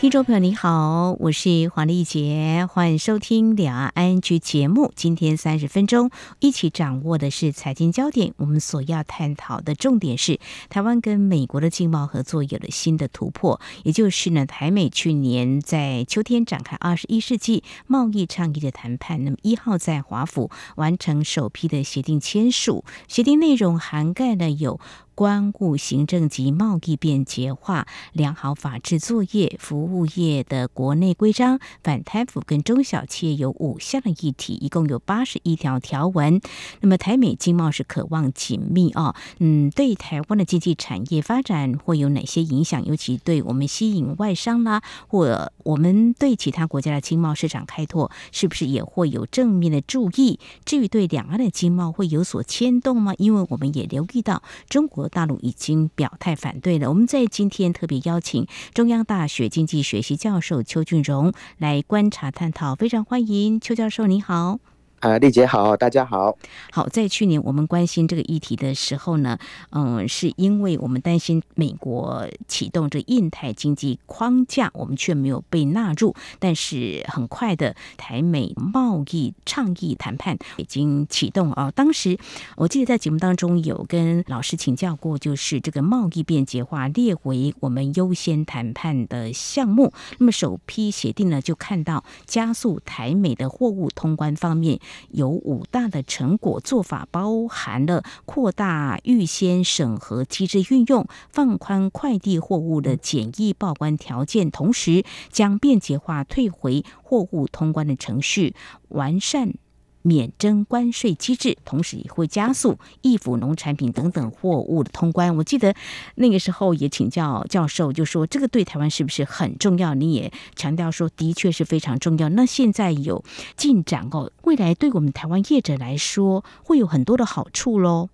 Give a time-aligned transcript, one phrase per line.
[0.00, 4.90] 听众朋友你好，我是黄丽杰，欢迎收听两岸 ING 节目。
[4.96, 8.32] 今天三十分钟，一起掌握的是财经焦点。
[8.38, 10.40] 我们所要探讨的重点是，
[10.70, 19.22] 台湾跟美国的经贸合作有了新的突破，也就是呢，台美去年在秋天展开二十一世纪贸易倡议的谈判。
[19.22, 24.80] 那么一号在华府完成首批的协定签署，协定内容涵盖了有。
[25.20, 36.40] 关务行政及贸易便捷化、良好法治作业、服务业的国内规章、反贪腐跟中小企业有五项的议题，一共有八十一条条文。
[36.80, 42.82] 那么台美经贸是渴望紧密啊，嗯，对台湾的经济产业发展会有哪些影响？
[42.86, 50.40] 尤其对我们吸引外商啦，或我们对其他国家的经贸市场开拓，是不是也会有正面的注意？
[50.64, 53.12] 至于对两岸的经贸会有所牵动吗？
[53.18, 55.09] 因为我们也留意到中国。
[55.10, 56.88] 大陆已经表态反对了。
[56.88, 64.60] 我们在今天特别邀请中央大学经济学系教授邱俊荣来观察探讨，非常欢迎邱教授，你好。
[65.00, 66.36] 啊，丽姐好，大家好。
[66.70, 69.38] 好，在去年我们关心这个议题的时候呢，
[69.70, 76.14] 嗯，是因为我们担心美国启动这印太经济框架，我们却没有被纳入。
[76.38, 81.70] 但是很快的，台美贸易倡议谈判已经启动啊。
[81.74, 82.18] 当时
[82.56, 89.94] 我记得在节目当中有跟老师请教过，就是这个贸易便捷化列为我们优先谈判的项目。
[90.18, 94.78] 那么首批协定呢，就看到加速台美的货物通关方面。
[95.10, 108.54] 有五大的成果做法，包含了扩大预先审核机制运用，放宽快递货物的简易报关条件，同时将便捷化退回货物通关的程序，
[108.88, 109.54] 完善。
[110.02, 115.36] 免征关税机制，同时也会加速易腐农产品等等货物的通关。
[115.36, 115.74] 我记得
[116.14, 119.94] 那个时候也请教教授，就说这个对台湾是不是很重要？
[119.94, 122.28] 你也强调说，的确是非常重要。
[122.30, 123.24] 那现在有
[123.56, 128.08] 进展哦，未来对我们台湾业者来说会有很多的好处喽。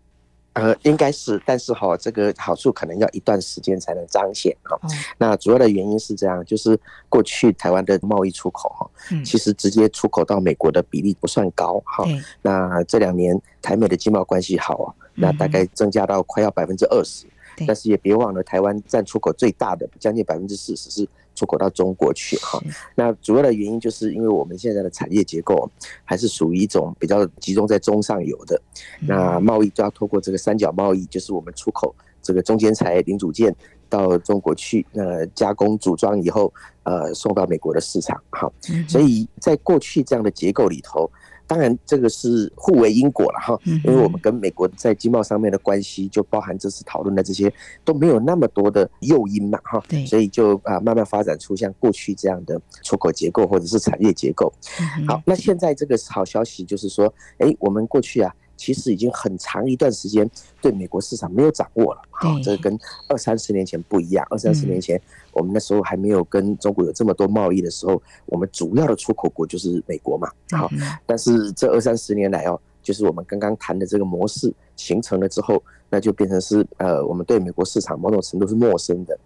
[0.56, 4.78] 呃，应该是，但是哈，这个好处可能要一段时间才能彰显哈。
[5.19, 6.78] 那主要的原因是这样，就是
[7.11, 8.91] 过去台湾的贸易出口哈，
[9.22, 12.05] 其实直接出口到美国的比例不算高哈。
[12.41, 17.27] 那这两年台美的经贸关系好啊，那大概增加到快要百分之二十。
[17.67, 22.60] 但是也别忘了，台湾占出口最大的将近百分之四十是出口到中国去哈。
[22.97, 25.70] 那主要的原因就是因为我们现在的产业结构
[26.02, 28.60] 还是属于一种比较集中在中上游的，
[29.06, 33.54] 那贸易就要透过这个三角贸易，就是我们出口这个中间材零组件
[33.88, 36.52] 到中国去，那加工组装以后，
[36.82, 38.50] 呃，送到美国的市场哈。
[38.88, 41.08] 所以在过去这样的结构里头。
[41.46, 47.52] 当然，这个是互为因果了哈，因为我们跟美国在经贸上面的关系，就包含这次讨论的这些
[47.84, 54.52] 都没有那么多的诱因嘛哈，所以就啊慢慢发展出像过去这样的出口结构或者是产业结构。
[55.06, 58.34] 好，那现在这个好消息就是说，哎，我们过去啊。
[58.56, 60.28] 其实已经很长一段时间
[60.61, 62.78] 对美国市场没有掌握了，好，这个跟
[63.09, 64.27] 二三十年前不一样。
[64.31, 65.00] 二三十年前，
[65.33, 70.71] 我们那时候还没有跟中国有这么多贸易的时候，我们主要的出口国就是美国嘛，好，
[71.05, 72.61] 但是这二三十年来哦。
[72.83, 79.19] 就是我们刚刚谈的这个模式形成了之后，那就变成是呃，我们对美国市场某种程度是陌生的。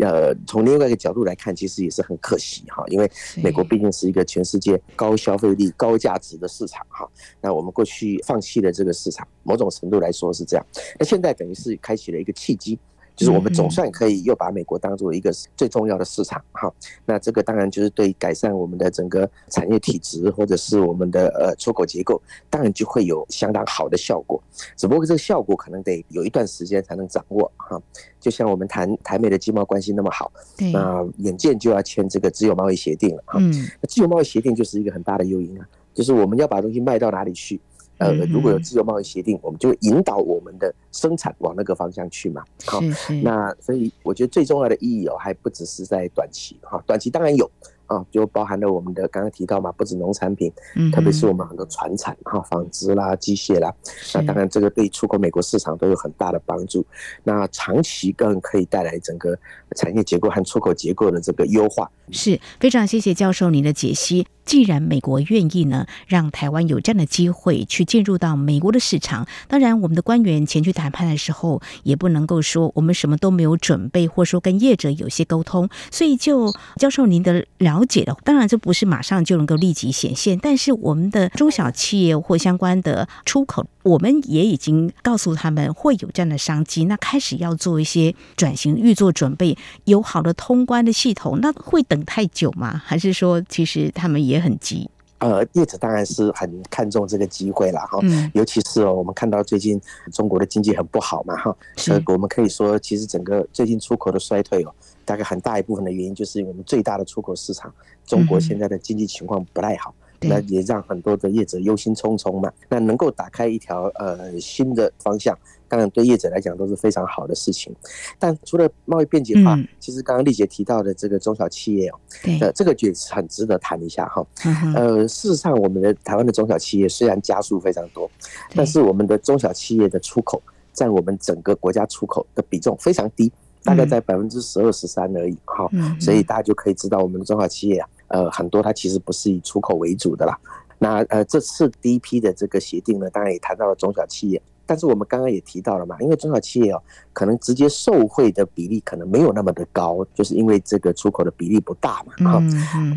[0.00, 3.10] 呃，从另外一个角度来看，其实也是很可惜哈，因为
[3.42, 7.08] 美国毕竟是一个全世界高消费力、高价值的市场哈。
[7.40, 10.66] 那我们过去放弃了这个市场，某种程度来说是这样。
[10.98, 12.78] 那现在等于是开启了一个契机。
[13.18, 16.72] 就是我们总算可以又把美国当做一个最重要的市场哈，
[17.04, 24.40] 那这个当然就是对改善我们的整个产业体质或者是我们的呃出口结构，当然就会有相当好的效果。
[24.76, 27.82] 只不过这个效果可能得有一段时间才能掌握哈。
[28.20, 30.30] 就像我们谈台美的经贸关系那么好，
[30.72, 33.40] 那眼见就要签这个自由贸易协定了哈。
[33.80, 37.60] 那自由贸易协定就是一个很大的诱因啊，就是我们要把东西卖到哪里去。
[37.98, 42.42] 呃，如果有自由贸易协定，我们就引导我们的生产往那个方向去嘛。
[42.64, 42.80] 好，
[43.22, 47.50] 那所以我觉得最重要的意义哦，还不只是在短期哈，短期当然有。
[47.88, 50.52] 啊，就包含了我们的刚刚提到嘛，不止农产品，
[50.92, 53.74] 特别是我们很多船产哈，纺织啦、机械啦，
[54.12, 56.84] 那当然这个对出口美国市场都有很大的帮助。
[57.24, 59.34] 那长期更可以带来整个
[59.74, 61.90] 产业结构和出口结构的这个优化。
[62.10, 64.26] 是非常谢谢教授您的解析。
[64.48, 75.68] 既然美国愿意呢，让台湾有这样的机会去进入到美国的市场，当然我们的官员前去谈判的时候，也不能够说我们什么都没有准备，或说跟业者有些沟通。
[75.90, 92.80] 所以，就教授您的了解的，当然这不是马上就能够立即显现，但是我们的中小企业或相关的出口，我们也已经告诉他们会有这样的商机，那开始要做一些转型，预做准备，有好的通关的系统，那会等太久吗？
[92.84, 94.90] 还是说其实他们也很急？
[95.20, 97.98] 呃，业者当然是很看重这个机会了哈，
[98.34, 99.80] 尤其是哦，我们看到最近
[100.12, 104.72] 中国的经济很不好嘛哈，所以我们可以说，其实整个最近出口的衰退哦，
[105.04, 107.72] 大概很大一部分的原因就是我们最大的出口市场
[108.06, 109.92] 中国现在的经济情况不太好。
[110.20, 112.52] 那也让很多的业者忧心忡忡嘛。
[112.68, 115.36] 那能够打开一条呃新的方向，
[115.68, 117.74] 当然对业者来讲都是非常好的事情。
[118.18, 121.94] 但除了贸易便捷化，其实刚刚丽姐提到的这个中小企业哦，
[122.40, 124.26] 呃，这个也是很值得谈一下哈。
[124.74, 128.10] 呃，事实上，我们的台湾的中小企业虽然加速非常多，
[128.54, 130.42] 但是我们的中小企业的出口
[130.72, 133.30] 占我们整个国家出口的比重非常低，
[133.62, 135.68] 大概在百分之十二十三而已哈。
[136.00, 137.88] 所以大家就可以知道我们的中小企业啊。
[138.08, 140.38] 呃，很多它其实不是以出口为主的啦。
[140.78, 144.40] 那呃，这次第一批的这个协定呢，当然也谈到了中小企业。
[144.64, 146.82] 但是我们刚刚也提到了嘛，因为中小企业哦，
[147.14, 152.30] 可能直接受惠的比例可能没有那么的高，就是因为这个出口的比例不大嘛。
[152.30, 152.42] 哈，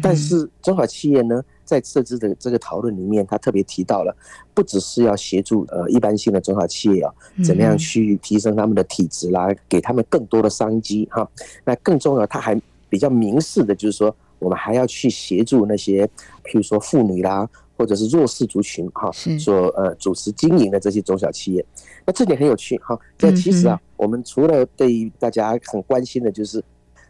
[0.03, 4.13] 但是中小企业呢，在这次的这个讨论里面，他特别提到了，
[4.53, 7.13] 不只是要协助呃一般性的中小企业啊，
[7.43, 11.27] 怎么样去提升他们的体质啦，给他们更多的商机哈。
[11.63, 14.15] 那更重要，他还比较明示的就是说。
[14.41, 16.05] 我们还要去协助那些，
[16.43, 17.47] 譬如说妇女啦，
[17.77, 19.09] 或者是弱势族群哈，
[19.39, 21.65] 所呃主持经营的这些中小企业，
[22.05, 22.99] 那这点很有趣哈。
[23.17, 26.63] 这其实啊，我们除了对于大家很关心的，就是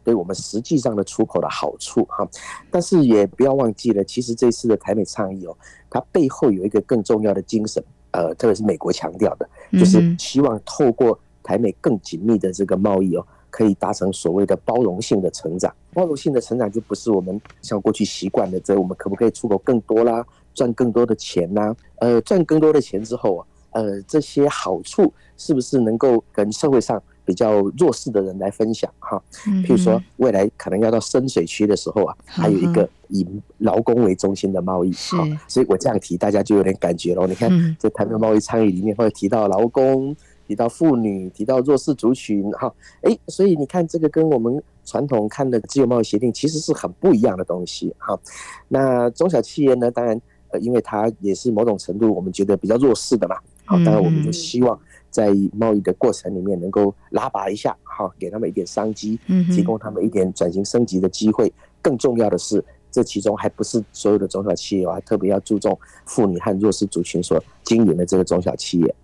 [0.03, 2.27] 对我们实际上的出口的好处哈，
[2.69, 5.57] 但是也不要忘记了，其实这次的台美倡议哦，
[5.89, 13.25] 它背后有一个更重要的精神，呃，特别是美国强调的，就是希望透过台美更紧密的这个贸易哦。
[13.51, 20.25] 可以达成所谓的包容性的成长，包容性的成长就不是我们像过去习惯的这，我们可不可以出口更多啦，
[20.55, 21.75] 赚更多的钱呐？
[21.97, 29.21] 呃，赚更多的钱之后啊，呃，这些好处是不是能够跟社会上比较弱势的人来分享哈？
[29.45, 33.27] 譬如说，未来可能要到深水区的时候啊，还有一个以
[33.59, 37.27] 劳工为中心的贸易，好，所以我这样提，大家就有点感觉了。
[37.27, 40.15] 你看，在台湾贸易倡议里面会提到劳工。
[40.51, 42.69] 提到妇女，提到弱势族群，哈，
[43.03, 48.19] 哎，所以你看，这个跟我们传统看的自由贸易协定其实是很不一样的东西，哈。
[48.67, 54.77] 那中小企业呢，当然，呃，因为它也是某种程度我们觉得比较弱势的嘛，好，当然我们就希望
[55.09, 59.17] 在贸易的过程里面能够拉拔一下，哈，给他们一点商机，
[59.55, 61.49] 提供他们一点转型升级的机会。
[61.81, 62.61] 更重要的是。
[62.91, 68.95] 这其中还不是所有的中小企业，我还特别要注重妇女和弱势族群所经营的这个中小企业。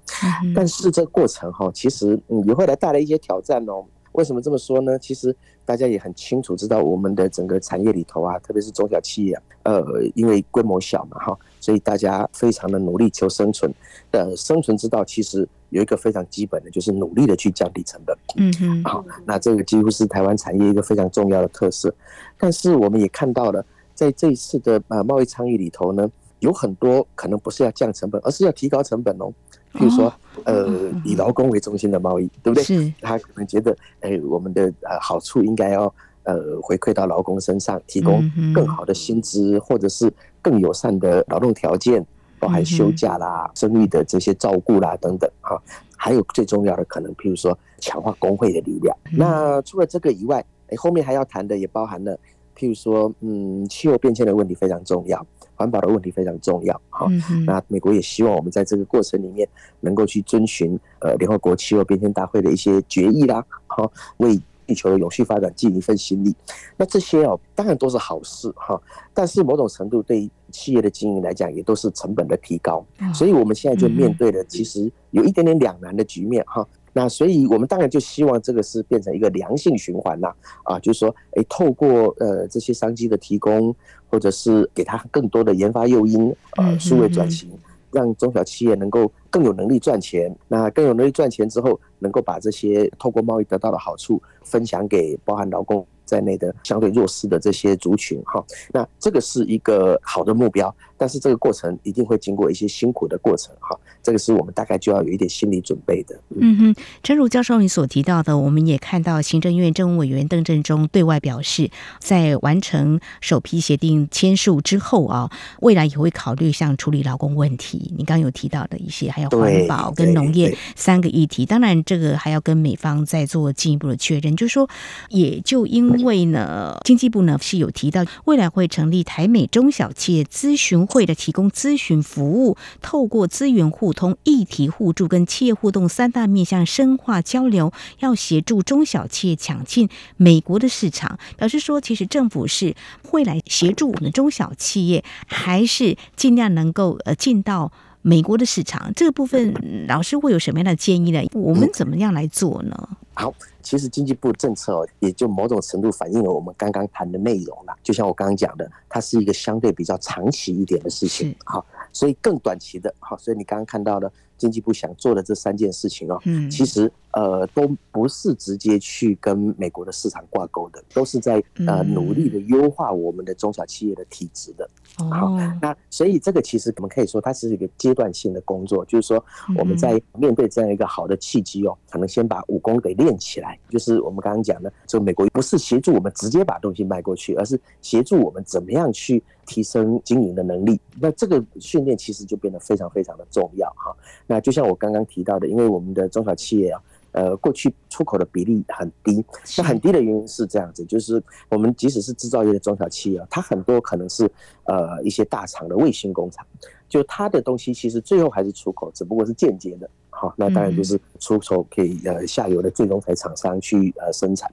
[0.53, 3.85] 但是这个过程哈，其实嗯也会来带来一些挑战哦。
[4.13, 4.97] 为什么这么说呢？
[4.97, 9.83] 其实大家也很清楚知道，我们的整个产业里头啊，特别是中小企业，呃，
[10.15, 13.71] 因为规模小嘛哈，所以大家非常的努力求生存。
[14.11, 18.17] 的生存之道其实有一个非常基本的，就是努力的去降低成本。
[18.37, 18.83] 嗯嗯。
[18.85, 21.93] 好，那这个几乎是台湾产业一个非常重要的特色。
[22.39, 23.63] 但是我们也看到了。
[23.97, 26.07] 在这一次的呃贸易倡议里头呢，
[26.39, 29.33] 有很多可能不是要降成本，而是要提高成本哦。
[29.73, 30.13] 譬如说，
[30.45, 30.67] 呃，
[31.03, 32.63] 以劳工为中心的贸易，对不对？
[32.63, 32.93] 是。
[33.01, 38.23] 他可能觉得，哎，我们的呃好处应该要呃回馈到劳工身上，提供
[38.53, 42.05] 更好的薪资，或者是更友善的劳动条件，
[42.39, 45.59] 包含休假啦、生育的这些照顾啦等等哈。
[45.95, 48.95] 还有最重要的，可能譬如说强化工会的力量。
[49.11, 52.17] 那除了这个以外，哎，后面还要谈的也包含了。
[52.57, 55.23] 譬如说，嗯，气候变迁的问题非常重要，
[55.53, 57.07] 环保的问题非常重要，哈。
[57.45, 59.47] 那美国也希望我们在这个过程里面
[59.79, 63.87] 能够去遵循呃联合国气候变迁大会的一些决议啦，哈，
[64.17, 66.35] 为地球的永续发展尽一份心力。
[66.75, 68.81] 那这些哦，当然都是好事哈，
[69.13, 72.83] 但是某种程度对企业的经营来讲，也都是成本的提高。
[73.13, 76.67] 所以我们现在就面对的其实有一点点两难的局面哈。
[76.97, 83.75] 那所以，我们当然就希望这个是变成一个良性循环呐，啊，就是说，哎，透过呃这些商机的提供，
[84.09, 87.51] 或者是给他更多的研发诱因，呃，数位转型，
[87.91, 90.35] 让中小企业能够更有能力赚钱。
[90.47, 98.43] 那更有能力赚钱之后，能够把这些透过贸易得到的好处分享给包含劳工在内的相对弱势的这些族群哈。
[98.73, 103.77] 那这个是一个好的目标，但是这个过程一定会经过一些辛苦的过程哈。
[104.01, 106.17] 这个是我们大概就要有一点心理准备的。
[106.39, 117.93] 嗯哼，正如教授你所提到的，我们也看到行政院政务委员邓振中对外表示，在完成首批协定签署之后啊，未来也会考虑像处理劳工问题。
[117.97, 121.45] 你刚刚有提到的一些，还有环保跟农业三个议题。
[121.45, 124.33] 当然，这个还要跟美方再做进一步的确认。
[124.37, 124.69] 就是说，
[125.09, 141.17] 也就因因为呢，经济部呢是有提到，未来会成立台美中小企业咨询会的提供咨询服务，透过资源互通、议题互助跟企业互动三大面向深化交流，要协助中小企业抢进美国的市场。
[141.35, 148.91] 表示说，其实政府是会来协助我们中小企业，还是尽量能够呃进到美国的市场。
[148.95, 151.21] 这个部分，老师会有什么样的建议呢？
[151.33, 152.89] 我们怎么样来做呢？
[153.13, 153.33] 好，
[153.67, 157.75] 其实经济部政策哦，也就某种程度反映了我们刚刚谈的内容了。
[157.83, 161.35] 就像我刚刚讲的，它是一个相对比较长期一点的事情。
[161.43, 174.69] 好，所以更短期的，好，所以你刚刚看到的经济部想做的这三件事情哦，嗯，其实呃都不是直接去跟美国的市场挂钩的，都是在呃努力的优化我们的中小企业的体质的。
[175.11, 179.23] 好，那所以这个其实我们可以说，它是一个阶段性的工作，就是说
[179.57, 183.17] 我们在面对这样一个好的契机哦，可能先把武功给练。
[183.17, 190.79] 起来，就是我们刚刚讲的，这个美国不是协助我们直接把东西卖过去，而是协助我们怎么样去提升经营的能力。
[190.99, 193.91] 那这个训练其实就变得非常非常的重要哈。
[194.27, 196.79] 那就像我刚刚提到的，因为我们的中小企业啊，
[197.17, 199.25] 呃，过去出口的比例很低，
[199.57, 204.29] 那很低的原因是这样子，就是我们即使是制造业的中小企业啊，它很多可能是
[204.65, 206.45] 呃一些大厂的卫星工厂，
[206.87, 209.89] 就它的东西其实最后还是出口，只不过是间接的。
[210.11, 214.51] 好，那当然就是出口给呃下游的最终台厂商去呃生产。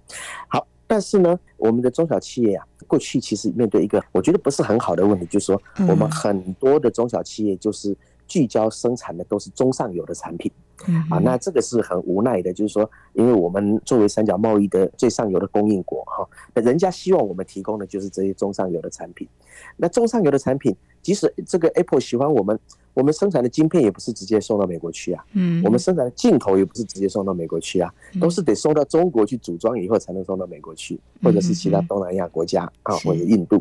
[0.49, 7.94] 好，但是呢，我们的中小企业啊，过去其实面对一个我觉得不是很好的问题，就是说我们很多的中小企业就是
[8.26, 10.50] 聚焦生产的都是中上游的产品。
[11.10, 19.28] 啊，那这个是很无奈的，就是说，因为我们作为三角贸易的最上游的供应国哈，那人家希望我们提供的就是这些中上游的产品。
[19.76, 22.58] 那中上游的产品，即使这个 Apple 喜欢我们。
[22.94, 33.60] 我们生产的晶片也不是直接送到美国去啊，嗯，我们生产的镜头也不是直接送到美国去啊，都是得送到中国去组装以后才能送到美国去，或者是其他东南亚国家啊，或者印度。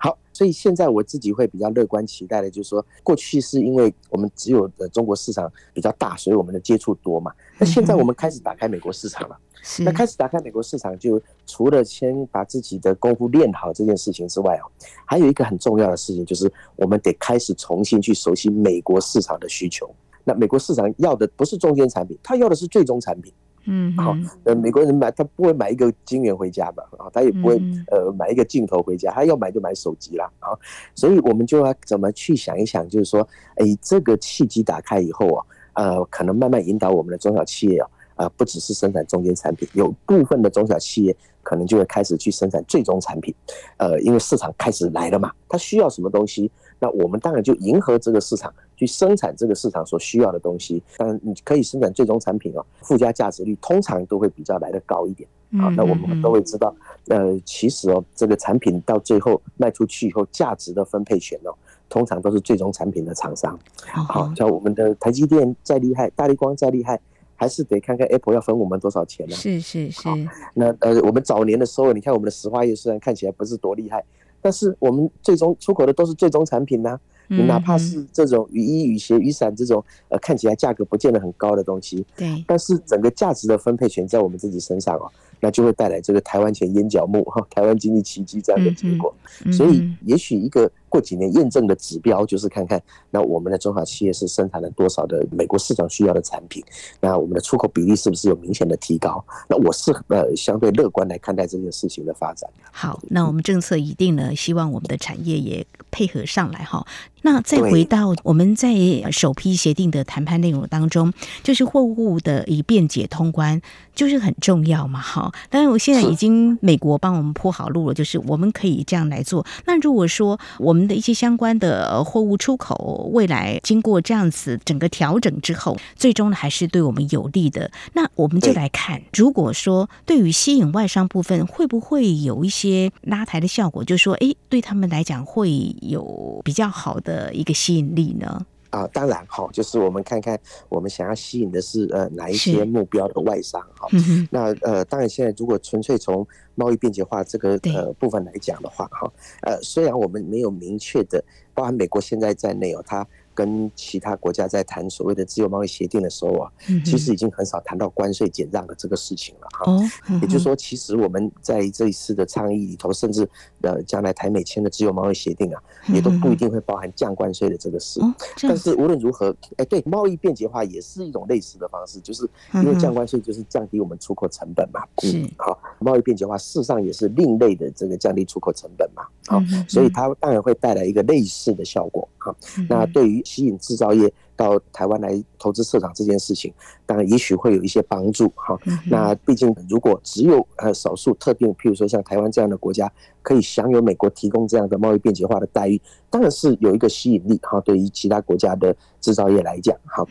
[0.00, 7.32] 好，所以现在我自己会比较乐观期待的，就是说，过去是因为我们只有的中国市场比较大，所以我们的接触多嘛。
[7.58, 9.38] 那现在我们开始打开美国市场了。
[9.78, 14.66] 那开始打开美国市场，就除了先把自己的功夫练好这件事情之外哦，
[15.06, 19.88] 还有一个很重要的事情，就是我们得开始重新去熟悉美国市场的需求。
[20.24, 23.32] 那美国市场要的不是中间产品，他要的是最终产品。
[23.64, 26.82] 嗯，好，呃，美国人买他不会买一个晶圆回家吧？
[26.98, 30.30] 啊，他也不会呃买一个镜头回家，他要买就买手机啦。
[30.40, 30.50] 啊，
[30.94, 33.26] 所以我们就要怎么去想一想，就是说，
[33.56, 37.88] 哎，这个契机打开以后啊，呃，可能慢慢引导我们的中小企业啊。
[38.14, 43.34] 啊，不只是生产中间产品，有部分的中小企业可能就会开始去生产最终产品。
[43.78, 46.50] 呃，因为市场开始来了嘛，它需要什么东西，
[46.82, 50.82] 那我们当然就迎合这个市场去生产这个市场所需要的东西。
[50.96, 55.28] 当然，你可以生产最终产品哦，附加价值率通常都会比较来得高一点。
[55.52, 56.74] 啊，那我们都会知道，
[57.06, 61.54] 呃，其实哦，这个产品到最后卖出去以后，价值的分配权哦，
[61.88, 63.56] 通常都是最终产品的厂商。
[63.86, 67.00] 好，像我们的台积电再厉害，大力光再厉害。
[67.34, 69.34] 还是得看看 Apple 要分我们多少钱呢？
[69.34, 70.08] 是是是。
[70.54, 74.04] 那呃，我们早年的时候，你看我们的石化业虽然看起来不是多厉害，
[74.42, 76.98] 但是我们最终出口的都是最终产品呐。
[77.28, 85.10] 你哪怕是这种雨衣、雨鞋、雨伞这种呃看起来价格不见得很高的东西，对，但是整个价值的分配权在我们自己身上哦，
[85.42, 89.14] 那就会带来这个台湾钱淹脚目哈，台湾经济奇迹这样的结果。
[89.52, 90.70] 所以也许一个。
[90.92, 92.78] 过几年验证的指标就是看看，
[93.10, 96.62] 那我们的中小企业是生产了多少的美国市场需要的产品，
[97.00, 99.24] 那我们的出口比例是不是有明显的提高？
[99.48, 102.50] 那我是呃相对乐观来看待这件事情的发展。
[102.70, 106.86] 好，那我们政策一定呢，希望我们的产业也配合上来哈。
[107.22, 108.68] 那再回到我们在
[109.10, 111.10] 首批协定的谈判内容当中，
[111.42, 113.62] 就是货物的以便捷通关，
[113.94, 115.00] 就是很重要嘛。
[115.00, 119.44] 哈，当然我现在已经美国帮我们铺好路了，就是我们可以这样来做。
[119.66, 127.70] 那如果说我们的一些相关的货物出口，未来经过这样子整个调整之后，最终呢还是对我们有利的。
[127.92, 133.84] 那我们就来看，如果说对于吸引外商部分，会不会有一些拉抬的效果？
[133.84, 136.92] 就是说，哎，对他们来讲会有比较好。
[137.02, 138.46] 的一个吸引力呢？
[138.72, 140.36] 啊，当然哈，就是我们看看
[140.68, 143.86] 我们想要吸引的是呃哪一些目标的外商哈。
[144.30, 149.12] 那呃，当然现在如果纯粹从贸易便捷化这个呃部分来讲的话哈，
[149.42, 151.22] 呃，虽然我们没有明确的，
[151.54, 153.06] 包含美国现在在内哦，它。
[153.34, 156.52] 跟其他国家在谈所谓的自由贸易协定的时候啊，
[156.84, 159.76] 其实已经很少谈到关税减让的这个事情了哈。
[160.20, 163.28] 也就是说，其实我们在这一次的倡议里头，甚至
[163.62, 168.00] 呃将来台美签的自由贸易协定啊，也都不一定会包含降关税的这个事。
[168.42, 174.82] 但是无论如何，哎，对，贸易便捷化也是一种类似的方式，就是因为降关税就是降低我们出口成本嘛。
[175.04, 179.02] 嗯，好，贸易便捷化事实上也是另类的这个降低出口成本嘛。
[179.26, 182.08] 好，所以它当然会带来一个类似的效果。
[182.24, 182.36] 好，
[182.68, 186.54] 那对于吸引制造业到台湾来投资设厂这件事情，
[186.86, 188.56] 当然也许会有一些帮助哈。
[188.88, 192.88] 那毕竟如果只有呃少数特定，譬如说像台湾这样的国家，
[193.22, 197.60] 可以享有美国提供这样的贸易便捷化的待遇，当然是有一个吸引力哈。
[197.62, 200.06] 对于其他国家的制造业来讲，哈，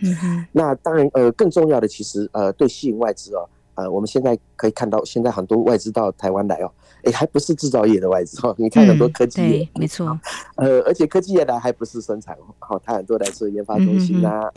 [0.52, 6.70] 那当然呃更重要的其实呃对吸引外资哦，呃我们现在可以看到现在很多外资到台湾来哦。
[7.04, 10.18] 哎，还不是制造业的外资哈，你看很多科技业，没错，
[10.56, 12.38] 呃，而且科技业呢还不是生产，
[12.70, 14.52] 哦，它很多来自研发中心啊，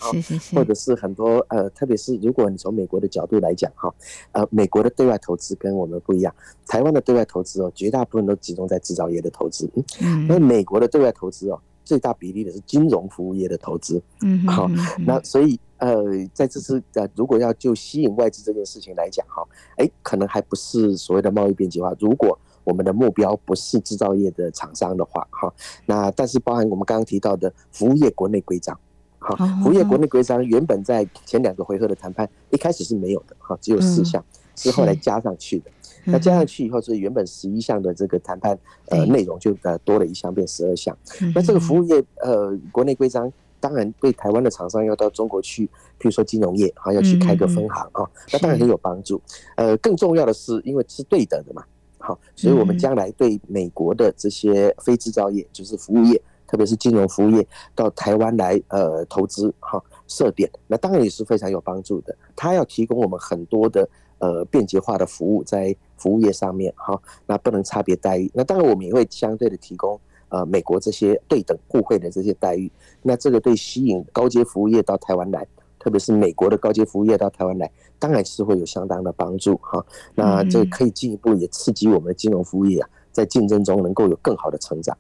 [0.54, 3.92] 或者是很多呃，特别是如果你从美国的角度来讲哈，
[4.32, 6.34] 呃，美国的对外投资跟我们不一样，
[6.66, 9.70] 台湾的对外投资哦，绝大部分都集中在制造业的投资，
[10.00, 15.58] 嗯，那美国的对外投资哦，最大比例的是金融服务业的投资，嗯，好，那所以。
[15.78, 19.43] 呃，在这次呃，如果要就吸引外资这件事情来讲哈，
[19.76, 21.93] 哎，可能还不是所谓的贸易便捷化。
[21.99, 25.52] 如果我们的目标不是制造业的厂商的话哈，
[25.85, 28.78] 那但是包含我们刚刚提到的服务业国内规章，
[29.19, 35.71] 哈，服务业国内规章原本在前两个回合的谈判一开始是没有的哈，只有四项，是后来加上去的。
[36.04, 38.59] 那加上去以后，是原本十一项的这个谈判
[38.90, 40.97] 呃内容就呃多了一项，变十二项。
[41.35, 43.33] 那这个服务业呃国内规章。
[43.64, 45.64] 当然，对台湾的厂商要到中国去，
[45.99, 49.18] 譬如说金融业啊，要去开个分行啊，那当然很有帮助。
[49.56, 51.64] 呃，更重要的是，因为是对等的嘛，
[51.97, 62.14] 好，所以我们将来对美国的这些非制造业，就是服务业，特别是金融服务业，到台湾来呃投资哈设点，那当然也是非常有帮助的。
[62.37, 68.30] 它要提供我们很多的呃便捷化的服务在服务业上面哈，那不能差别待遇。
[68.35, 69.99] 那当然我们也会相对的提供。
[70.35, 72.69] 呃，美国这些对等互惠的这些待遇，
[73.03, 75.47] 那这个对吸引高阶服务业到台湾来，
[75.79, 79.85] 特别是美国的高阶服务业到台湾来，当然是会有相当的帮助哈。
[80.17, 84.99] 那这可以进一步也刺激我们的金融服务业啊，在竞争中能够有更好的成长。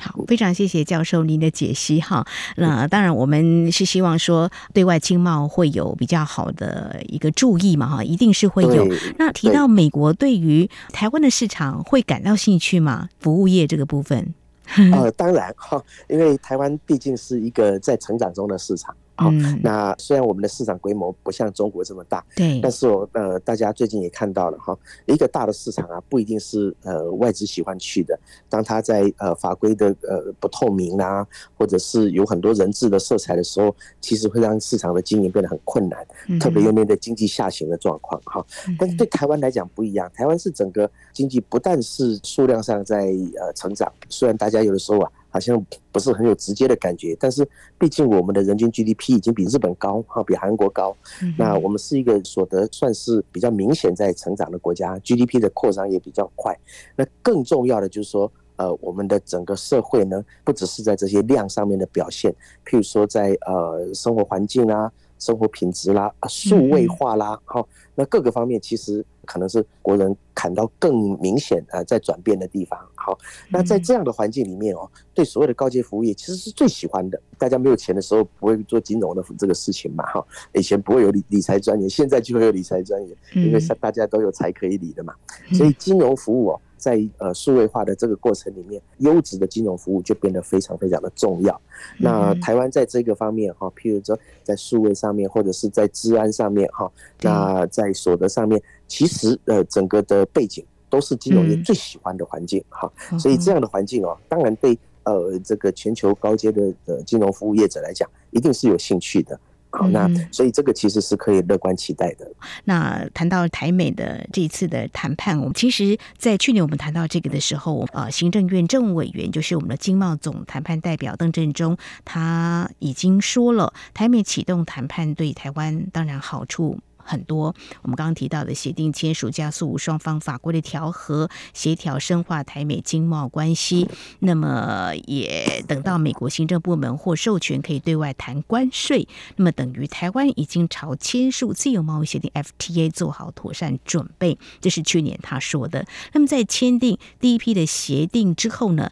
[0.00, 2.24] 好，非常谢谢教授您的解析哈。
[2.56, 8.86] 那当然，我们是希望说对外经贸会有比较好的一个注意嘛哈，一定是会有。
[9.18, 13.08] 那提到美国对于台湾的市场会感到兴趣吗？
[13.18, 14.34] 服务业这个部分？
[14.92, 18.94] 呃，当然哈，因为台湾毕竟是一个在成长中的市场。
[19.16, 19.30] 好，
[19.62, 24.76] 那虽然我们的市场规模不像中国这么大，对，但是我呃，大家最近也看到了哈，
[25.06, 28.18] 一个大的市场啊，不一定是呃外资喜欢去的。
[28.48, 31.26] 当它在呃法规的呃不透明啊，
[31.56, 36.06] 或者是有很多人质的色彩的时候，其实会让市场的经营变得很困难，
[36.38, 38.44] 特别又面对经济下行的状况哈。
[38.78, 43.06] 但是对台湾来讲不一样，台湾是整个经济不但是数量上在
[43.40, 45.10] 呃成长，虽然大家有的时候啊。
[45.36, 47.46] 好像不是很有直接的感觉，但是
[47.78, 50.96] 毕竟我们的人均 GDP 已经比日本高，哈，比韩国高。
[51.36, 56.56] 那我们是一个所得算是比较明显在成长的国家，GDP 的扩张也比较快。
[56.96, 64.90] 那更重要的就是说，呃，我们的整个社会呢，不只是在这些量上面的表现，譬如说在呃生活环境啊。
[65.18, 72.78] 生活品质啦，啊，数位化啦，好，那各个方面其实可能是国人看到更明显啊，在转变的地方。
[72.94, 73.16] 好，
[73.48, 77.20] 那在这样的环境里面哦，对所有的高阶服务业其实是最喜欢的。
[77.38, 85.14] 大家没有钱的时候不会做金融的这个事情嘛，哈，以前不会有理理财专员，现在就会有理财专员，因为大家都有财可以理的嘛，
[85.52, 86.60] 所以金融服务哦。
[86.86, 91.60] 在呃数位化的这个过程里面，优质的金融服务就变得非常非常的重要。
[91.98, 96.88] 那台湾在这个方面哈，譬如说在数位上面，或者是在治安上面哈，
[97.22, 102.88] 那在所得上面，其实呃整个的背景都是金融业最喜欢的环境哈。
[103.18, 109.36] 所以这样的环境哦，当然对呃这个全球高阶的呃金融服务业者来讲，一定是有兴趣的。
[109.76, 112.24] 好，那所以这个其实是可以乐观期待的。
[112.24, 112.34] 嗯、
[112.64, 127.54] 那谈到台美的这一次的谈判，我们其实，在去年我们谈到这个的时候，呃，行政院政务委员就是我们的经贸总谈判代表邓振中，他已经说了，台美启动谈判对台湾当然好处很多。
[127.82, 133.88] 我们刚刚提到的协定签署，加速双方法规的调和、协调深化台美经贸关系。
[134.18, 139.08] 那么也等到美国行政部门或授权，可以对外谈关税。
[139.36, 144.36] 那么等于台湾已经朝签署自由贸易协定 FTA 做好妥善准备。
[144.60, 145.86] 这是去年他说的。
[146.12, 148.90] 那么在签订第一批的协定之后呢？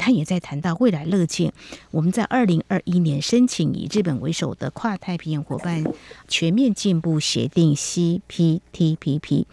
[0.00, 1.52] 他也在谈到未来乐见，
[1.90, 5.84] 我们在二零二一年申请以日本为首的跨太平洋伙伴
[6.26, 9.44] 全面进步协定 （CPTPP）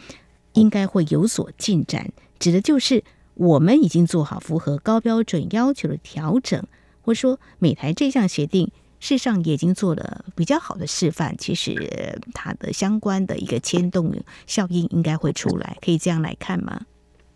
[0.53, 6.65] 应该会有所进展，指的就是我们已经做好符合高标准要求的调整，
[7.01, 14.15] 或说美台这项协定事实上也已经做了比较好的示范，其实它的相关的一个牵动
[14.47, 16.83] 效应应该会出来，可以这样来看吗？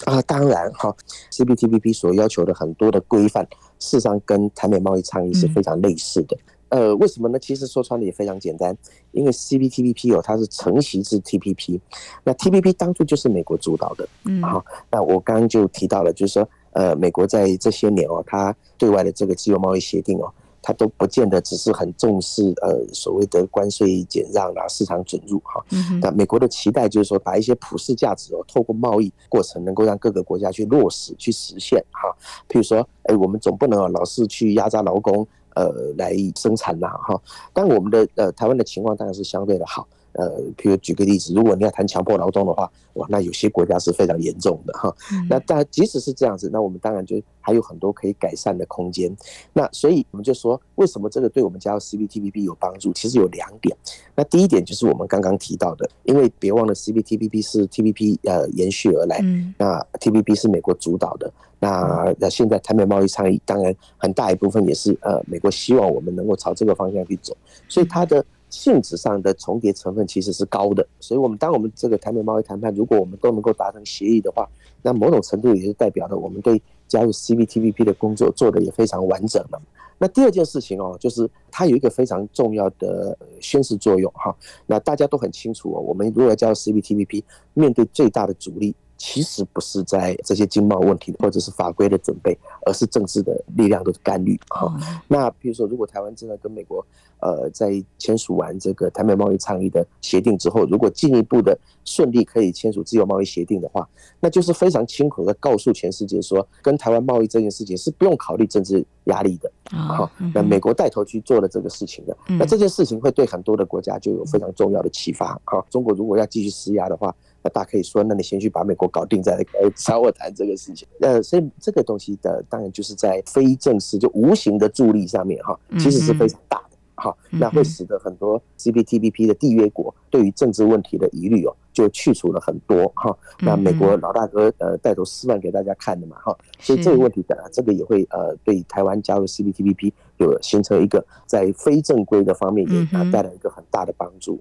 [0.06, 0.96] 啊，当然哈
[1.32, 3.44] ，CPTPP 所要求的很多的规范，
[3.80, 6.38] 事实上跟台美贸易倡议是非常类似的。
[6.70, 7.38] 呃，为什么呢？
[7.38, 8.76] 其实说穿了也非常简单，
[9.12, 11.80] 因为 CPTPP 哦，它是承袭自 TPP，
[12.24, 20.32] 那 TPP 当初就是美国主导的，嗯，好，那我刚刚就提到了，就是说，呃，美国在这些年哦，它对外的这个自由贸易协定哦。
[20.62, 25.63] 他都不见得只是很重视呃所谓的关税减让啊，市场准入哈。
[26.02, 32.10] 那美国的期待就是说，把一些普世价值哦，透过贸易过程能够让各个国家去落实、去实现哈。
[32.47, 37.19] 譬如说，哎，我们总不能老是去压榨劳工呃来生产啦哈。
[37.54, 39.88] 但我们的呃台湾的情况当然是相对的好。
[40.13, 44.93] 呃，譬如举个例子，如果你要谈强迫劳动的话，哇，那有些国家是非常严重的哈。
[45.30, 49.15] 那但即使是这样子，那我们当然就还有很多可以改善的空间。
[49.54, 52.91] 那所以我们就说，为什么这个对我们加入 CPTPP 有帮助？
[52.91, 53.76] 其实有两点。
[54.15, 59.19] 那第一点就是我们刚刚提到的，因为别忘了 CPTPP 是 TPP 呃延续而来，
[59.58, 61.32] 那 TPP 是美国主导的。
[61.60, 67.38] 那那现在台美贸易倡议，当然很大一部分也是呃美国希望我们能够朝这个方向去走，
[67.69, 68.26] 所以它的。
[68.52, 74.48] 性质上的重叠成分其实是高的，所以，我们当我们这个台美贸易谈判，如果我们都能够达成协议的话，
[74.84, 79.62] 那某种程度也是代表了我们对加入 CPTPP 的工作做得也非常完整了。
[79.98, 84.36] 那第二件事情哦，就是它有一个非常重要的宣示作用哈。
[84.66, 88.76] 那大家都很清楚哦，我们如果要加入 CPTPP，面对最大的阻力。
[89.04, 92.38] 其实不是在这些经贸问题或者是法规的准备，
[92.68, 94.72] 而是政治的力量的干预啊。
[95.08, 96.86] 那比如说，如果台湾真的跟美国
[97.20, 110.08] 呃在签署完这个台美贸易倡议的协定之后，如果进一步的顺利可以签署自由贸易协定的话，那就是非常清楚的告诉全世界说，跟台湾贸易这件事情是不用考虑政治压力的啊。
[110.32, 115.60] 那美国带头去做了这个事情的，那这件事情会对很多的国家就有非常重要的启发啊。
[115.72, 117.12] 中国如果要继续施压的话。
[117.43, 119.43] 那大家可以说，那你先去把美国搞定，再来
[119.75, 120.88] 找我谈这个事情。
[121.01, 127.15] 呃，所以这个东西的当然就是在非正式就无形的助力上面哈，其实是非常大的哈。
[127.32, 133.17] 那会使得很多 CPTPP 的缔约国对于政治问题的疑虑哦，就去除了很多哈。
[133.39, 144.39] 那美国老大哥呃带头示范给大家看的嘛哈，所以这个问题的这个也会呃对台湾加入 CPTPP 有形成一个在非正规的方面也带来一个很大的帮助。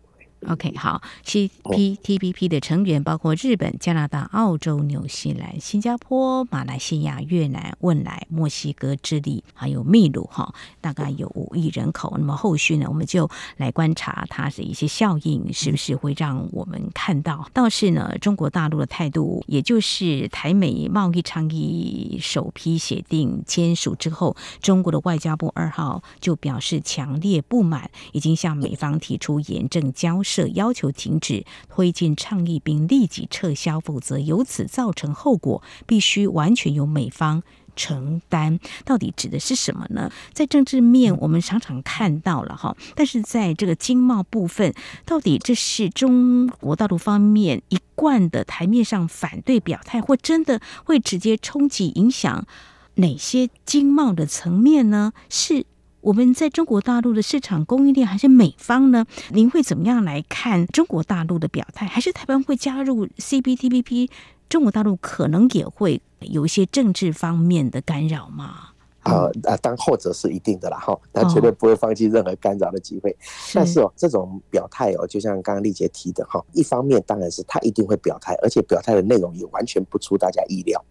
[0.49, 12.17] OK，好，CPTPP 的成员包括日本、加拿大、澳洲、纽西兰、新加坡、马来西亚、越南、汶莱、墨西哥、智利，还有秘鲁，哈，大概有五亿人口。
[12.17, 17.47] 那么后续呢，我们就来观察它的一些效应，是不是会让我们看到？
[17.53, 30.30] 倒是呢，中国大陆的态度，也就是台美贸易倡议首批协定签署之后，中国的外交部二号就表示强烈不满，已经向美方提出严正交涉。
[30.31, 37.43] 设要求停止推进倡议，并立即撤销，否则由此造成后果，必须完全由美方
[37.75, 38.61] 承担。
[38.85, 40.13] 到底指的是什么呢？
[40.33, 44.73] 在政治面，我们常常看到了哈，但是在这个经贸部分，
[45.05, 52.47] 到底这是中国大陆方面一贯的台面上反对表态，或真的会直接冲击影响
[52.95, 55.13] 哪些经贸的层面呢？
[55.29, 55.67] 是？
[56.01, 59.05] 我们在中国大陆的市场供应链还是美方呢？
[59.31, 61.87] 您会怎么样来看中国大陆的表态？
[61.87, 64.09] 还是台湾会加入 CPTPP？
[64.49, 68.71] 中国大陆可能也会有一些政治方面的干扰吗？
[69.03, 73.17] 啊啊，当后者是一定的啦，哈，他绝对不会放弃任何干扰的机会。
[73.55, 80.83] 但是哦，这种表态哦，就像刚刚丽姐提的哈，一方面当然是他一定会表态，而且表态的内容也完全不出大家意料。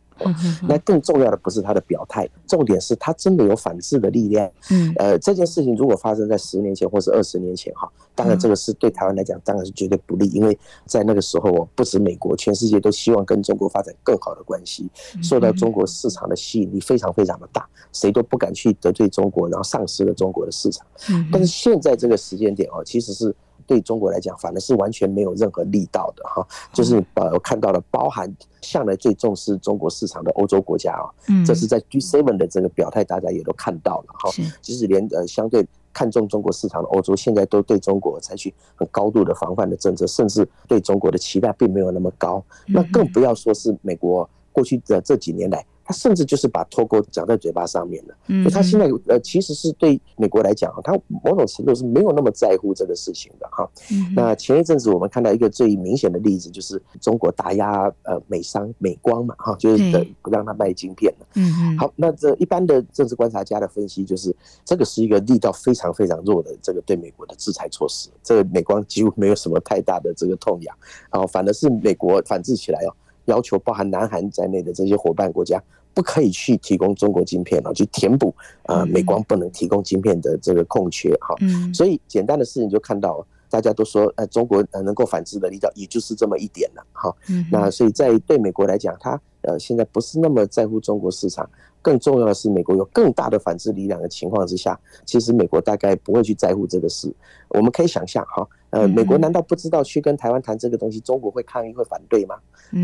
[0.68, 4.50] 那更重要的不是他的表态，重点是他真的有反制的力量。
[4.72, 14.90] 嗯，呃，这件事情如果发生在十年前或是二十年前哈，当然这个是对台湾来讲当然是绝对不利，因为在那个时候哦，不止美国，全世界都希望跟中国发展更好的关系，
[15.22, 20.86] 受到中国市场的吸引力非常非常的大，谁都不敢去得罪中国，然后丧失了中国的市场。
[21.32, 23.36] 但是现在这个时间点哦，其实是。
[23.70, 26.46] 对中国来讲，反而是完全没有任何力道的哈。
[26.74, 28.28] 就是呃，我看到了，包含
[28.62, 31.06] 向来最重视中国市场的欧洲国家啊，
[31.46, 34.32] 这是在 G7 的这个表态，大家也都看到了哈。
[34.60, 42.44] 即使连呃相对看重中国市场的欧洲，现在都对中国采取很高度的防范的政策，甚至对中国的期待并没有那么高。
[42.66, 45.64] 那更不要说是美国过去的这几年来。
[45.90, 53.68] 他甚至就是把脱钩讲在嘴巴上面了，就他现在呃，其实是对美国来讲，他某种程度是没有那么在乎这个事情的哈。
[54.16, 61.26] 那前一阵子我们看到一个最明显的例子，就是中国打压呃美商美光嘛哈，就是不让他卖晶片了。
[61.34, 64.32] 嗯，好，那这一般的政治观察家的分析就是，
[64.64, 70.78] 这个是一个力道非常非常弱的这个对美国的制裁措施，这个美光几乎没有什么太大的这个痛痒，
[71.12, 72.94] 然后反而是美国反制起来哦，
[73.26, 75.60] 要求包含南韩在内的这些伙伴国家。
[75.94, 81.36] 不可以去提供中国晶片啊，去填补啊美光不能提供晶片的这个空缺哈。
[81.74, 87.16] 所以简单的事情就看到，大家都说呃中国呃能够反制的力道也就是这么一点了哈。
[87.52, 91.50] 那所以在对美国来讲，它呃现在不是那么在乎中国市场。
[91.82, 97.10] 更重要的是，美国有更大的反制力量的情况之下，其实美国大概不会去在乎这个事。
[97.48, 102.36] 我们可以想象，哈，呃，美国难道不知道去跟台湾谈这个东西，中国会抗议、会反对吗？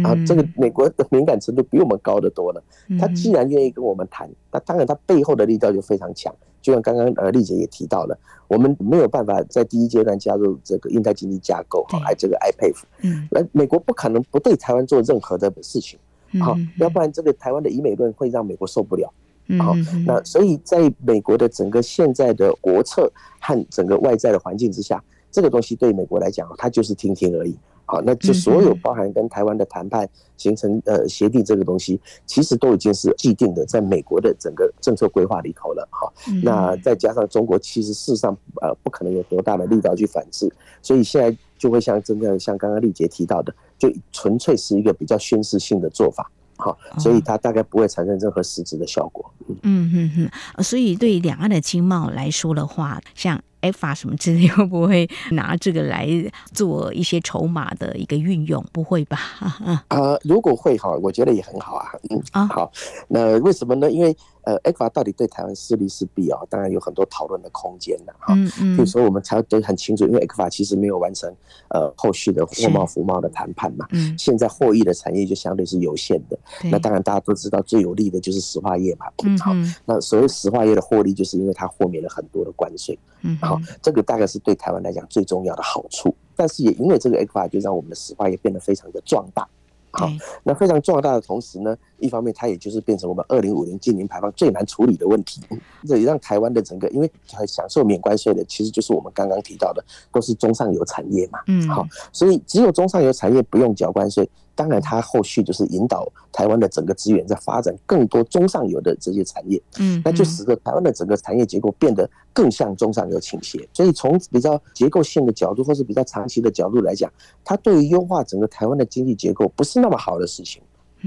[0.04, 2.64] 啊，这个美国的敏感程度比我们高得多了。
[3.00, 6.34] 他既然愿意跟我们谈，那当然他背后的力道就非常强。
[6.62, 8.18] 就像刚刚呃丽姐也提到了，
[8.48, 16.00] 我们没有办法在第一阶段加入这个印太经济架构，哈，还这个 IPEF，嗯，那美国不可能不对台湾做任何的事情。
[16.42, 19.14] 好，要不然这个台湾的以美论会让美国受不了。
[19.60, 19.76] 好，
[20.08, 25.02] 那所以在美国的整个现在的国策和整个外在的环境之下，
[25.36, 27.54] 这个东西对美国来讲，它就是听听而已。
[27.88, 35.88] 好，那就所有包含跟台湾的谈判形成呃协定这个东西，其实都已经是既定的，在美国的整个政策规划里头了。
[35.92, 40.50] 哈，那再加上中国其实事实上呃不可能有多大的力道去反制，
[40.82, 43.54] 所以现在就会像真正像刚刚丽杰提到的。
[43.78, 49.30] 就纯粹是一个比较宣示性的做法，好，所以它大概不会产生任何实质的效果。
[49.64, 56.08] 嗯嗯嗯，所以对于两岸的经贸来说的话，像 ECFA 什么之类，会不会拿这个来
[56.54, 58.64] 做一些筹码的一个运用？
[58.72, 59.18] 不会吧？
[59.40, 61.92] 啊、 呃，如果会哈，我觉得也很好啊。
[62.10, 62.72] 嗯啊，好，
[63.08, 63.92] 那为什么呢？
[63.92, 66.40] 因为呃，ECFA 到底对台湾是利是弊啊？
[66.50, 68.34] 当然有很多讨论的空间的哈。
[68.36, 68.78] 嗯嗯。
[68.78, 71.34] 比如说，我们才都很清楚，因为 ECFA 其实没有完成
[71.70, 73.88] 呃后续的货贸服贸的谈判嘛。
[73.92, 74.16] 嗯。
[74.18, 76.38] 现在获益的产业就相对是有限的。
[76.72, 79.08] 那当然大家都知道，最有利的就是石化业嘛。
[79.24, 79.38] 嗯。
[79.40, 79.52] 好，
[79.86, 82.98] 那所谓石化业的获利，就是因为它豁免了很多的关税。
[83.24, 83.38] 嗯。
[83.42, 86.16] 好，这个大概是对台湾来讲最重要的好处。
[86.36, 89.48] 但是也因为这个 ECFA，就让我们的石化业变得非常的壮大。
[89.96, 90.10] 好，
[90.44, 95.42] 那非常壮大的同时呢，一方面它也就是变成我们二零五零近零排放最难处理的问题，
[95.88, 97.10] 这也让台湾的整个，因为
[97.48, 101.40] 享受免关税的其实就是我们刚刚提到的，都是中上游产业嘛。
[101.48, 104.30] 嗯，好，所以只有中上游产业不用缴关税。
[104.56, 113.68] 当然，它后续就是引导台湾的整个资源在发展更多中上游的这些产业，嗯，那就使得台湾的整个产业结构变得更向中上游倾斜。
[113.74, 117.12] 所以从比较结构性的角度，或是比较长期的角度来讲，
[117.44, 120.62] 它对于优化整个台湾的经济结构不是那么好的事情。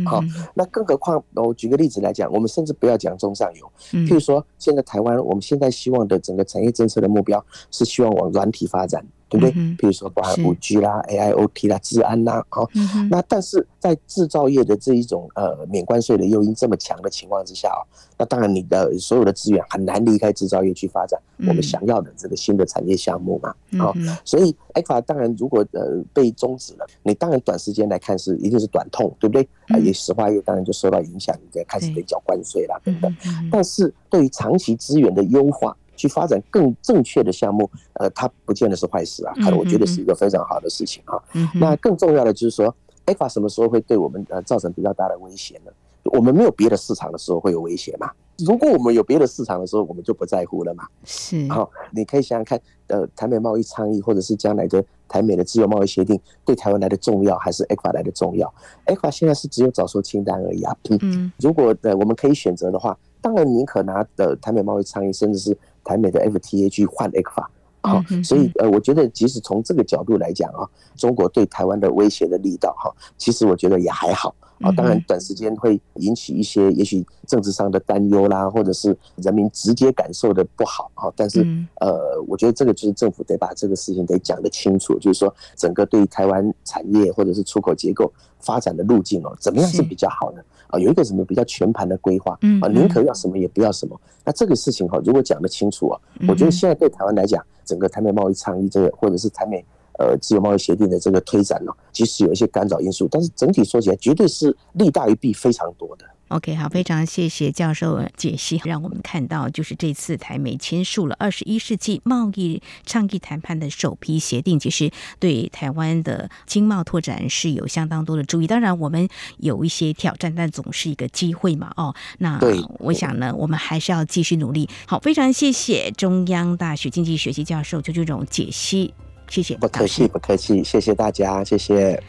[0.04, 0.22] 好，
[0.54, 3.72] 那更何况我举个例子来讲，我们甚至不要讲中上游，
[4.06, 9.04] 譬如说现在台湾，我们现在希望的整个产业政策的目标是希望往软体发展。
[9.28, 9.50] 对不对？
[9.76, 12.68] 比如说包含五 G 啦、AIoT 啦、治安啦，好，
[13.10, 17.70] 那但是在制造业的这一种呃免关税的诱因这么强的情况之下，
[18.16, 29.46] 那当然你的所有的资源很难离开制造业去发展我们想要的这个新的产业项目嘛，好，所以 ECFA 当然如果呃被终止了，你当然短时间来看是一定是短痛，对不对？
[29.68, 31.36] 啊，也石化业当然就受到影响，
[31.66, 33.14] 开始得缴关税啦等等，
[33.52, 35.76] 但是对于长期资源的优化。
[35.98, 41.20] 去发展更正确的项目，呃，它不见得是坏事啊，看我觉得是一个非常好的事情啊。
[41.54, 45.72] 那更重要的就是说，ECFA 什么时候会对我们呃造成比较大的威胁呢？
[46.04, 48.10] 我们没有别的市场的时候会有威胁嘛？
[48.38, 50.86] 如果我们有别的市场的时候，我们就不在乎了嘛。
[51.04, 51.46] 是。
[51.48, 58.50] 好，你可以想想看，呃，台美贸易倡议或者是将来的台美的自由贸易协定，对台湾来的重要还是 ECFA 来的重要
[58.86, 60.74] ？ECFA 现在是只有早收清单而已啊。
[60.88, 61.30] 嗯。
[61.40, 67.46] 如果呃我们可以选择的话，当然宁可拿的台美贸易倡议，甚至是台美的 FTA 去换 ECFA，
[67.80, 81.12] 哦，所以呃，我觉得即使从这个角度来讲啊，中国对台湾的威胁的力道哈，其实我觉得也还好啊，当然短时间会引起一些也许政治上的担忧啦，或者是人民直接感受的不好啊。
[81.14, 81.46] 但是
[81.80, 90.78] 呃，我觉得这个就是政府得把这个事情得讲得清楚，就是说整个对台湾产业或者是出口结构发展的路径哦，怎么样是比较好的啊？
[90.78, 92.68] 有一个什么比较全盘的规划啊？
[92.68, 94.00] 宁可要什么也不要什么。
[94.24, 99.64] 那这个事情哈，如果讲得清楚啊，我觉得现在对台湾来讲，整个台美贸易倡议这个或者是台美。
[99.98, 106.04] 呃，自由贸易协定的这个推展呢，其实有一些干扰因素，但是整体说起来，绝对是利大于弊非常多的。
[106.28, 118.46] OK，好，非常谢谢教授解析，让我们看到就是这次台美签署了二十一世纪贸易倡议谈判的首批协定，其实对台湾的经贸拓展是有相当多的注意。
[118.46, 119.08] 当然，我们
[119.38, 121.72] 有一些挑战，但总是一个机会嘛。
[121.76, 122.38] 哦，那
[122.78, 124.68] 我想呢，我们还是要继续努力。
[124.86, 128.92] 好，非常谢谢中央大学经济学系教授邱俊荣解析。
[129.28, 132.02] 谢谢，不客气，不客气，谢谢大家，谢谢。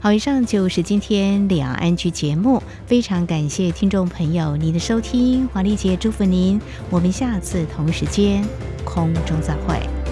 [0.00, 8.44] 好，以上就是今天两岸 ING 节目，非常感谢听众朋友您的收听，华丽姐祝福您，我们下次同时间
[8.84, 10.03] 空中再会。